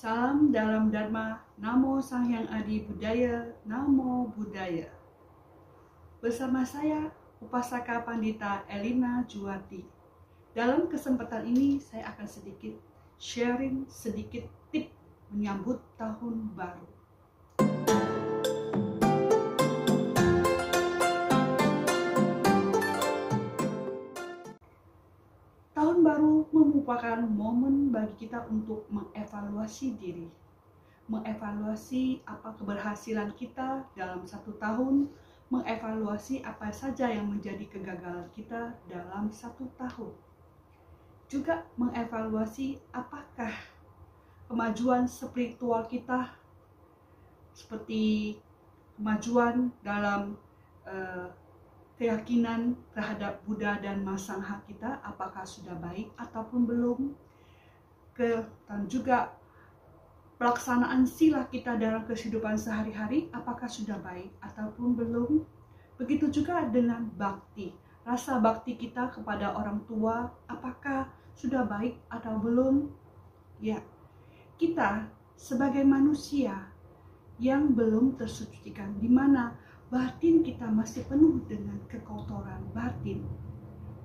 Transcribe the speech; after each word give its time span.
Salam 0.00 0.48
dalam 0.48 0.88
Dharma, 0.88 1.44
Namo 1.60 2.00
Sang 2.00 2.24
Hyang 2.24 2.48
Adi 2.48 2.88
Budaya, 2.88 3.52
Namo 3.68 4.32
Budaya. 4.32 4.88
Bersama 6.24 6.64
saya, 6.64 7.12
Upasaka 7.36 8.00
Pandita 8.00 8.64
Elina 8.64 9.20
Juwati. 9.28 9.84
Dalam 10.56 10.88
kesempatan 10.88 11.44
ini, 11.44 11.76
saya 11.76 12.16
akan 12.16 12.24
sedikit 12.24 12.80
sharing 13.20 13.84
sedikit 13.92 14.48
tip 14.72 14.88
menyambut 15.28 15.84
tahun 16.00 16.48
baru. 16.56 16.99
Tahun 25.80 26.04
baru 26.04 26.44
merupakan 26.52 27.24
momen 27.24 27.88
bagi 27.88 28.28
kita 28.28 28.44
untuk 28.52 28.84
mengevaluasi 28.92 29.96
diri, 29.96 30.28
mengevaluasi 31.08 32.20
apa 32.28 32.52
keberhasilan 32.52 33.32
kita 33.32 33.88
dalam 33.96 34.20
satu 34.28 34.60
tahun, 34.60 35.08
mengevaluasi 35.48 36.44
apa 36.44 36.68
saja 36.68 37.08
yang 37.08 37.32
menjadi 37.32 37.64
kegagalan 37.64 38.28
kita 38.36 38.76
dalam 38.92 39.32
satu 39.32 39.72
tahun. 39.80 40.12
Juga 41.32 41.64
mengevaluasi 41.80 42.76
apakah 42.92 43.56
kemajuan 44.52 45.08
spiritual 45.08 45.88
kita 45.88 46.28
seperti 47.56 48.36
kemajuan 49.00 49.72
dalam 49.80 50.36
uh, 50.84 51.32
keyakinan 52.00 52.80
terhadap 52.96 53.44
Buddha 53.44 53.76
dan 53.76 54.00
Masangha 54.00 54.64
kita 54.64 55.04
apakah 55.04 55.44
sudah 55.44 55.76
baik 55.76 56.08
ataupun 56.16 56.64
belum? 56.64 57.12
Ke 58.16 58.40
dan 58.64 58.88
juga 58.88 59.36
pelaksanaan 60.40 61.04
sila 61.04 61.44
kita 61.52 61.76
dalam 61.76 62.08
kehidupan 62.08 62.56
sehari-hari 62.56 63.28
apakah 63.36 63.68
sudah 63.68 64.00
baik 64.00 64.32
ataupun 64.40 64.96
belum? 64.96 65.44
Begitu 66.00 66.32
juga 66.32 66.64
dengan 66.64 67.04
bakti. 67.20 67.76
Rasa 68.00 68.40
bakti 68.40 68.80
kita 68.80 69.12
kepada 69.12 69.52
orang 69.52 69.84
tua 69.84 70.32
apakah 70.48 71.12
sudah 71.36 71.68
baik 71.68 72.00
atau 72.08 72.40
belum? 72.40 72.88
Ya 73.60 73.84
kita 74.56 75.04
sebagai 75.36 75.84
manusia 75.84 76.72
yang 77.36 77.76
belum 77.76 78.16
tersucikan. 78.16 78.96
Di 78.96 79.12
mana 79.12 79.52
batin 79.90 80.46
kita 80.46 80.70
masih 80.70 81.02
penuh 81.10 81.42
dengan 81.50 81.74
kekotoran 81.90 82.62
batin, 82.70 83.26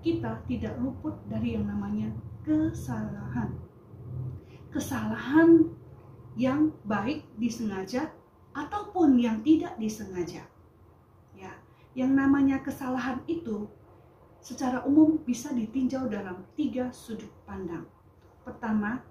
kita 0.01 0.41
tidak 0.49 0.73
luput 0.81 1.13
dari 1.29 1.53
yang 1.53 1.69
namanya 1.69 2.09
kesalahan. 2.41 3.53
Kesalahan 4.73 5.69
yang 6.35 6.73
baik 6.83 7.23
disengaja 7.37 8.09
ataupun 8.51 9.21
yang 9.21 9.45
tidak 9.45 9.77
disengaja. 9.77 10.49
Ya, 11.37 11.53
yang 11.93 12.17
namanya 12.17 12.65
kesalahan 12.65 13.21
itu 13.29 13.69
secara 14.41 14.81
umum 14.89 15.21
bisa 15.21 15.53
ditinjau 15.53 16.09
dalam 16.09 16.49
tiga 16.57 16.89
sudut 16.89 17.31
pandang. 17.45 17.85
Pertama, 18.41 19.05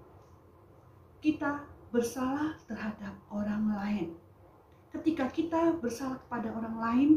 kita 1.23 1.65
bersalah 1.89 2.59
terhadap 2.67 3.15
orang 3.31 3.71
lain 3.71 4.07
ketika 4.99 5.27
kita 5.27 5.75
bersalah 5.77 6.17
kepada 6.23 6.55
orang 6.55 6.75
lain, 6.79 7.09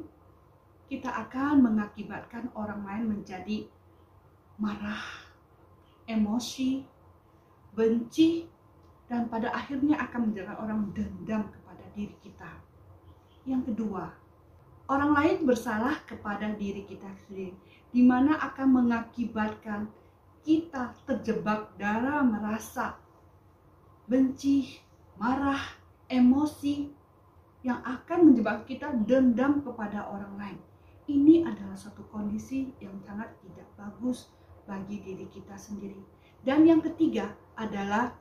kita 0.91 1.07
akan 1.07 1.63
mengakibatkan 1.63 2.51
orang 2.57 2.83
lain 2.83 3.05
menjadi 3.19 3.69
marah, 4.59 5.05
emosi, 6.09 6.83
benci, 7.77 8.51
dan 9.07 9.31
pada 9.31 9.55
akhirnya 9.55 10.01
akan 10.01 10.29
menjadikan 10.33 10.59
orang 10.59 10.81
dendam 10.97 11.47
kepada 11.49 11.85
diri 11.95 12.17
kita. 12.25 12.51
Yang 13.47 13.73
kedua, 13.73 14.11
orang 14.91 15.15
lain 15.15 15.37
bersalah 15.47 16.03
kepada 16.09 16.51
diri 16.57 16.83
kita 16.89 17.09
sendiri, 17.25 17.55
di 17.95 18.03
mana 18.03 18.37
akan 18.43 18.69
mengakibatkan 18.85 19.89
kita 20.43 20.97
terjebak 21.05 21.73
dalam 21.77 22.33
merasa 22.33 22.97
benci, 24.09 24.81
marah, 25.21 25.61
emosi, 26.09 26.98
yang 27.69 27.85
akan 27.85 28.33
menjebak 28.33 28.65
kita 28.65 28.89
dendam 29.05 29.61
kepada 29.61 30.09
orang 30.09 30.33
lain. 30.41 30.59
Ini 31.05 31.45
adalah 31.45 31.77
suatu 31.77 32.01
kondisi 32.09 32.73
yang 32.81 32.97
sangat 33.05 33.29
tidak 33.45 33.69
bagus 33.77 34.33
bagi 34.65 35.05
diri 35.05 35.29
kita 35.29 35.53
sendiri. 35.53 36.01
Dan 36.41 36.65
yang 36.65 36.81
ketiga 36.81 37.37
adalah 37.61 38.17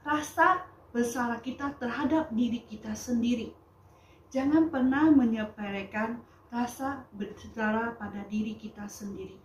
rasa 0.00 0.64
bersalah 0.88 1.44
kita 1.44 1.76
terhadap 1.76 2.32
diri 2.32 2.64
kita 2.64 2.96
sendiri. 2.96 3.52
Jangan 4.32 4.72
pernah 4.72 5.12
menyepelekan 5.12 6.24
rasa 6.48 7.04
bersalah 7.12 7.92
pada 8.00 8.24
diri 8.24 8.56
kita 8.56 8.88
sendiri. 8.88 9.36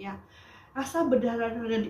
Ya, 0.00 0.16
rasa 0.72 1.04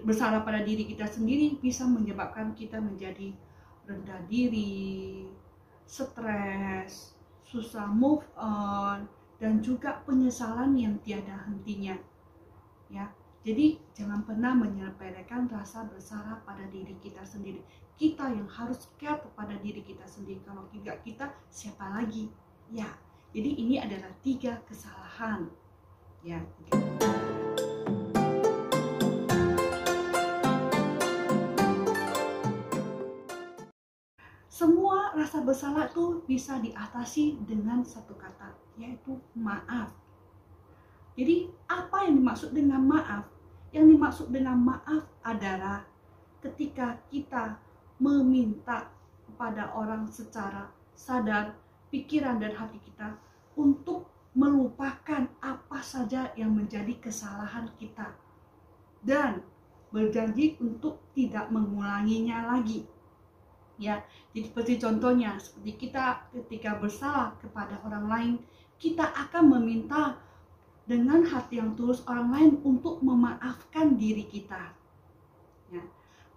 bersalah 0.02 0.42
pada 0.42 0.66
diri 0.66 0.88
kita 0.88 1.06
sendiri 1.06 1.62
bisa 1.62 1.86
menyebabkan 1.86 2.56
kita 2.58 2.80
menjadi 2.80 3.36
rendah 3.84 4.20
diri, 4.28 5.28
stres, 5.88 7.16
susah 7.48 7.88
move 7.88 8.28
on, 8.36 9.08
dan 9.40 9.64
juga 9.64 10.04
penyesalan 10.04 10.76
yang 10.76 11.00
tiada 11.00 11.48
hentinya. 11.48 11.96
Ya, 12.92 13.08
jadi 13.40 13.80
jangan 13.96 14.28
pernah 14.28 14.52
menyepelekan 14.52 15.48
rasa 15.48 15.88
bersalah 15.88 16.44
pada 16.44 16.68
diri 16.68 16.92
kita 17.00 17.24
sendiri. 17.24 17.64
Kita 17.96 18.28
yang 18.28 18.46
harus 18.46 18.92
care 19.00 19.18
kepada 19.18 19.56
diri 19.58 19.80
kita 19.80 20.04
sendiri. 20.04 20.44
Kalau 20.44 20.68
tidak 20.70 21.00
kita, 21.02 21.32
siapa 21.48 21.88
lagi? 21.88 22.28
Ya, 22.68 22.92
jadi 23.32 23.50
ini 23.56 23.80
adalah 23.80 24.12
tiga 24.20 24.60
kesalahan. 24.68 25.48
Ya, 26.20 26.44
tiga. 26.60 27.47
Rasa 35.28 35.44
bersalah 35.44 35.92
itu 35.92 36.24
bisa 36.24 36.56
diatasi 36.56 37.44
dengan 37.44 37.84
satu 37.84 38.16
kata, 38.16 38.56
yaitu 38.80 39.20
maaf. 39.36 39.92
Jadi, 41.20 41.52
apa 41.68 42.08
yang 42.08 42.24
dimaksud 42.24 42.56
dengan 42.56 42.80
maaf? 42.88 43.28
Yang 43.68 43.86
dimaksud 43.92 44.26
dengan 44.32 44.56
maaf 44.56 45.04
adalah 45.20 45.84
ketika 46.40 46.96
kita 47.12 47.60
meminta 48.00 48.88
kepada 49.28 49.68
orang 49.76 50.08
secara 50.08 50.72
sadar, 50.96 51.60
pikiran 51.92 52.40
dan 52.40 52.56
hati 52.56 52.80
kita 52.80 53.20
untuk 53.52 54.08
melupakan 54.32 55.28
apa 55.44 55.84
saja 55.84 56.32
yang 56.40 56.56
menjadi 56.56 56.96
kesalahan 57.04 57.68
kita 57.76 58.16
dan 59.04 59.44
berjanji 59.92 60.56
untuk 60.56 61.04
tidak 61.12 61.52
mengulanginya 61.52 62.56
lagi 62.56 62.88
ya 63.78 64.02
jadi 64.34 64.50
seperti 64.50 64.72
contohnya 64.82 65.38
seperti 65.38 65.88
kita 65.88 66.28
ketika 66.34 66.76
bersalah 66.76 67.38
kepada 67.38 67.78
orang 67.86 68.06
lain 68.10 68.34
kita 68.78 69.06
akan 69.06 69.58
meminta 69.58 70.18
dengan 70.88 71.20
hati 71.26 71.60
yang 71.60 71.76
tulus 71.78 72.00
orang 72.08 72.28
lain 72.32 72.52
untuk 72.64 73.04
memaafkan 73.04 74.00
diri 74.00 74.24
kita. 74.24 74.72
Ya 75.68 75.84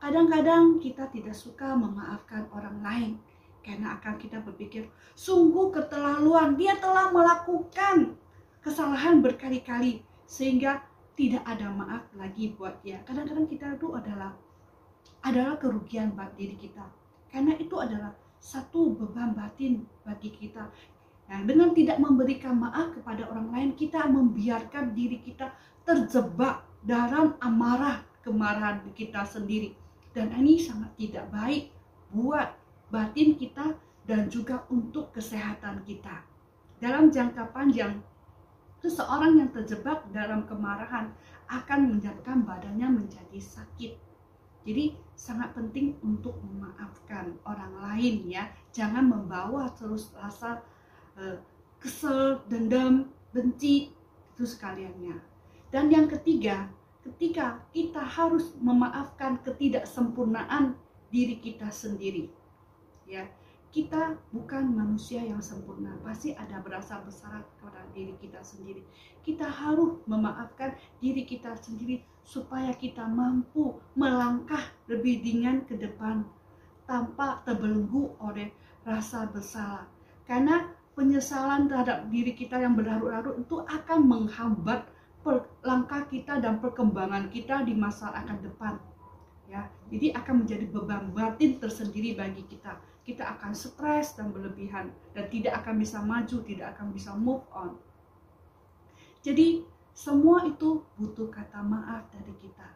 kadang-kadang 0.04 0.82
kita 0.84 1.08
tidak 1.08 1.38
suka 1.38 1.72
memaafkan 1.78 2.52
orang 2.52 2.78
lain 2.84 3.12
karena 3.62 3.96
akan 3.96 4.18
kita 4.18 4.42
berpikir 4.42 4.90
sungguh 5.14 5.70
keterlaluan 5.72 6.58
dia 6.58 6.76
telah 6.82 7.14
melakukan 7.14 8.18
kesalahan 8.60 9.22
berkali-kali 9.22 10.02
sehingga 10.26 10.82
tidak 11.16 11.46
ada 11.46 11.70
maaf 11.70 12.04
lagi 12.18 12.52
buat 12.58 12.82
dia. 12.82 13.00
Kadang-kadang 13.08 13.48
kita 13.48 13.78
itu 13.78 13.94
adalah 13.94 14.34
adalah 15.22 15.56
kerugian 15.62 16.18
buat 16.18 16.34
diri 16.34 16.58
kita 16.58 17.01
karena 17.32 17.56
itu 17.56 17.76
adalah 17.80 18.12
satu 18.38 18.94
beban 18.94 19.32
batin 19.32 19.88
bagi 20.04 20.30
kita. 20.36 20.68
Nah, 21.32 21.40
dengan 21.48 21.72
tidak 21.72 21.98
memberikan 22.04 22.60
maaf 22.60 22.92
kepada 22.92 23.24
orang 23.32 23.48
lain, 23.56 23.70
kita 23.80 24.04
membiarkan 24.12 24.92
diri 24.92 25.24
kita 25.24 25.56
terjebak 25.88 26.68
dalam 26.84 27.40
amarah 27.40 28.04
kemarahan 28.20 28.84
kita 28.92 29.24
sendiri. 29.24 29.72
Dan 30.12 30.36
ini 30.36 30.60
sangat 30.60 30.92
tidak 31.00 31.32
baik 31.32 31.72
buat 32.12 32.52
batin 32.92 33.40
kita 33.40 33.80
dan 34.04 34.28
juga 34.28 34.68
untuk 34.68 35.16
kesehatan 35.16 35.88
kita. 35.88 36.28
Dalam 36.84 37.08
jangka 37.16 37.56
panjang, 37.56 38.04
seseorang 38.84 39.40
yang 39.40 39.50
terjebak 39.56 40.04
dalam 40.12 40.44
kemarahan 40.44 41.16
akan 41.48 41.80
menyebabkan 41.96 42.44
badannya 42.44 42.92
menjadi 42.92 43.40
sakit 43.40 44.12
jadi 44.62 44.94
sangat 45.22 45.54
penting 45.54 45.94
untuk 46.02 46.42
memaafkan 46.42 47.38
orang 47.46 47.78
lain 47.78 48.26
ya. 48.26 48.50
Jangan 48.74 49.06
membawa 49.06 49.70
terus 49.78 50.10
rasa 50.18 50.66
uh, 51.14 51.38
kesel, 51.78 52.42
dendam, 52.50 53.14
benci 53.30 53.94
itu 54.34 54.44
sekaliannya. 54.50 55.22
Dan 55.70 55.94
yang 55.94 56.10
ketiga, 56.10 56.74
ketika 57.06 57.62
kita 57.70 58.02
harus 58.02 58.58
memaafkan 58.58 59.38
ketidaksempurnaan 59.46 60.74
diri 61.14 61.38
kita 61.38 61.70
sendiri. 61.70 62.34
Ya, 63.06 63.30
kita 63.72 64.20
bukan 64.36 64.68
manusia 64.72 65.24
yang 65.24 65.40
sempurna, 65.40 65.96
pasti 66.04 66.36
ada 66.36 66.60
berasa 66.60 67.00
bersalah 67.04 67.44
kepada 67.56 67.84
diri 67.96 68.16
kita 68.20 68.44
sendiri. 68.44 68.84
Kita 69.24 69.48
harus 69.48 70.04
memaafkan 70.08 70.76
diri 71.00 71.24
kita 71.24 71.56
sendiri 71.56 72.04
supaya 72.24 72.76
kita 72.76 73.08
mampu 73.08 73.80
melangkah 73.96 74.72
lebih 74.92 75.24
ringan 75.24 75.64
ke 75.64 75.80
depan 75.80 76.28
tanpa 76.84 77.40
terbelenggu 77.48 78.12
oleh 78.20 78.52
rasa 78.84 79.32
bersalah. 79.32 79.88
Karena 80.28 80.68
penyesalan 80.92 81.72
terhadap 81.72 82.12
diri 82.12 82.36
kita 82.36 82.60
yang 82.60 82.76
berlarut-larut 82.76 83.40
itu 83.40 83.64
akan 83.64 84.00
menghambat 84.04 84.84
langkah 85.64 86.04
kita 86.12 86.44
dan 86.44 86.60
perkembangan 86.60 87.32
kita 87.32 87.64
di 87.64 87.72
masa 87.72 88.12
akan 88.12 88.38
depan. 88.44 88.76
Ya, 89.48 89.68
jadi 89.92 90.16
akan 90.20 90.44
menjadi 90.44 90.66
beban 90.68 91.12
batin 91.12 91.60
tersendiri 91.60 92.16
bagi 92.16 92.44
kita 92.48 92.80
kita 93.02 93.26
akan 93.38 93.52
stres 93.58 94.14
dan 94.14 94.30
berlebihan 94.30 94.94
dan 95.18 95.26
tidak 95.34 95.66
akan 95.66 95.82
bisa 95.82 95.98
maju, 96.00 96.38
tidak 96.46 96.78
akan 96.78 96.88
bisa 96.94 97.12
move 97.18 97.42
on. 97.50 97.76
Jadi 99.26 99.66
semua 99.94 100.46
itu 100.46 100.86
butuh 100.98 101.30
kata 101.30 101.62
maaf 101.66 102.10
dari 102.14 102.34
kita. 102.38 102.70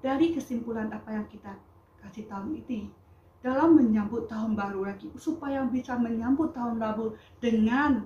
Dari 0.00 0.36
kesimpulan 0.36 0.92
apa 0.92 1.12
yang 1.12 1.26
kita 1.26 1.56
kasih 2.04 2.28
tahu 2.28 2.54
ini, 2.54 2.92
dalam 3.40 3.78
menyambut 3.78 4.28
tahun 4.30 4.54
baru 4.54 4.86
lagi, 4.92 5.10
supaya 5.16 5.64
bisa 5.66 5.96
menyambut 5.96 6.52
tahun 6.52 6.78
baru 6.78 7.16
dengan 7.40 8.04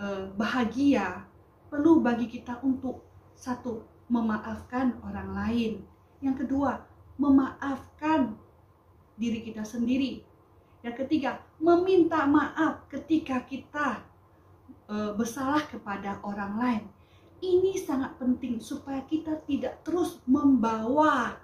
uh, 0.00 0.32
bahagia, 0.34 1.26
perlu 1.68 2.00
bagi 2.00 2.26
kita 2.30 2.58
untuk 2.64 3.04
satu 3.36 3.84
memaafkan 4.08 4.96
orang 5.04 5.30
lain. 5.34 5.72
Yang 6.24 6.46
kedua, 6.46 6.82
memaafkan 7.20 8.38
diri 9.20 9.44
kita 9.44 9.64
sendiri 9.66 10.24
yang 10.86 10.94
ketiga, 10.94 11.42
meminta 11.58 12.22
maaf 12.30 12.86
ketika 12.86 13.42
kita 13.42 14.06
e, 14.86 14.94
bersalah 15.18 15.66
kepada 15.66 16.22
orang 16.22 16.52
lain. 16.62 16.82
Ini 17.40 17.76
sangat 17.76 18.16
penting 18.16 18.58
supaya 18.58 19.04
kita 19.04 19.36
tidak 19.44 19.84
terus 19.84 20.20
membawa 20.24 21.36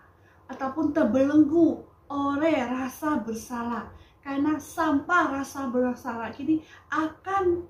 ataupun 0.48 0.92
terbelenggu 0.96 1.84
oleh 2.08 2.56
rasa 2.64 3.20
bersalah. 3.20 3.92
Karena 4.22 4.56
sampah 4.56 5.42
rasa 5.42 5.68
bersalah 5.68 6.30
ini 6.38 6.62
akan 6.88 7.66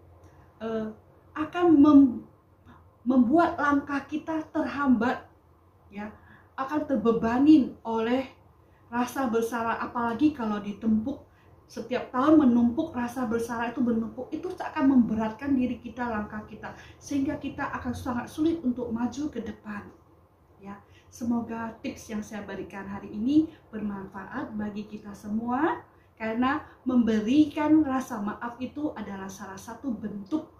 e, 0.60 0.68
akan 1.32 1.66
mem, 1.80 2.00
membuat 3.02 3.56
langkah 3.56 4.04
kita 4.04 4.44
terhambat 4.52 5.26
ya 5.90 6.12
akan 6.54 6.80
terbebani 6.86 7.72
oleh 7.82 8.28
rasa 8.92 9.26
bersalah 9.26 9.80
apalagi 9.80 10.36
kalau 10.36 10.60
ditempuk 10.60 11.24
setiap 11.72 12.12
tahun 12.12 12.36
menumpuk 12.36 12.92
rasa 12.92 13.24
bersalah 13.24 13.72
itu 13.72 13.80
menumpuk 13.80 14.28
itu 14.28 14.52
akan 14.52 14.92
memberatkan 14.92 15.56
diri 15.56 15.80
kita 15.80 16.04
langkah 16.04 16.44
kita. 16.44 16.76
Sehingga 17.00 17.40
kita 17.40 17.64
akan 17.80 17.96
sangat 17.96 18.28
sulit 18.28 18.60
untuk 18.60 18.92
maju 18.92 19.32
ke 19.32 19.40
depan. 19.40 19.88
Ya 20.60 20.76
semoga 21.08 21.72
tips 21.80 22.12
yang 22.12 22.20
saya 22.20 22.44
berikan 22.44 22.84
hari 22.84 23.08
ini 23.16 23.48
bermanfaat 23.72 24.52
bagi 24.52 24.84
kita 24.84 25.16
semua 25.16 25.80
karena 26.20 26.60
memberikan 26.84 27.80
rasa 27.80 28.20
maaf 28.20 28.60
itu 28.60 28.92
adalah 28.92 29.32
salah 29.32 29.56
satu 29.56 29.96
bentuk 29.96 30.52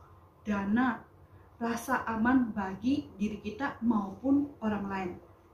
dana 0.48 1.04
rasa 1.60 2.08
aman 2.08 2.56
bagi 2.56 3.12
diri 3.20 3.36
kita 3.44 3.76
maupun 3.84 4.48
orang 4.64 4.84
lain. 4.88 5.10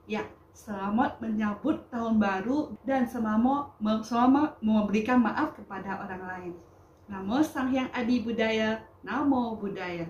Ya 0.07 0.23
Selamat 0.53 1.21
menyambut 1.21 1.87
tahun 1.93 2.17
baru 2.17 2.73
dan 2.83 3.05
selama, 3.05 3.73
selama 4.01 4.57
memberikan 4.59 5.21
maaf 5.21 5.55
kepada 5.55 6.01
orang 6.01 6.23
lain. 6.25 6.53
Namo 7.09 7.41
Sang 7.41 7.69
Hyang 7.73 7.89
Adi 7.89 8.21
Budaya, 8.21 8.81
Namo 9.01 9.57
Budaya. 9.57 10.05